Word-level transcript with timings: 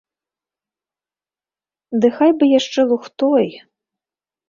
Ды 1.99 2.07
хай 2.17 2.31
бы 2.41 2.53
яшчэ 2.59 2.81
лухтой. 2.91 3.47